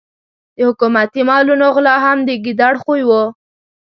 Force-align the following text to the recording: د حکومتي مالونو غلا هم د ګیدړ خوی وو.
د 0.55 0.57
حکومتي 0.67 1.21
مالونو 1.29 1.65
غلا 1.75 1.95
هم 2.05 2.17
د 2.27 2.29
ګیدړ 2.45 2.73
خوی 2.83 3.01
وو. 3.09 3.23